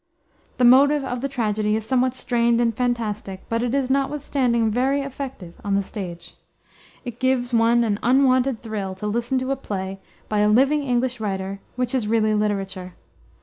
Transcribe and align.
The 0.57 0.65
motive 0.65 1.03
of 1.03 1.21
the 1.21 1.29
tragedy 1.29 1.75
is 1.75 1.85
somewhat 1.85 2.15
strained 2.15 2.59
and 2.59 2.75
fantastic, 2.75 3.47
but 3.49 3.61
it 3.61 3.75
is, 3.75 3.91
notwithstanding, 3.91 4.71
very 4.71 5.01
effective 5.03 5.53
on 5.63 5.75
the 5.75 5.83
stage. 5.83 6.35
It 7.05 7.19
gives 7.19 7.53
one 7.53 7.83
an 7.83 7.99
unwonted 8.01 8.63
thrill 8.63 8.95
to 8.95 9.05
listen 9.05 9.37
to 9.37 9.51
a 9.51 9.55
play, 9.55 9.99
by 10.27 10.39
a 10.39 10.49
living 10.49 10.81
English 10.81 11.19
writer, 11.19 11.59
which 11.75 11.93
is 11.93 12.07
really 12.07 12.33
literature. 12.33 12.95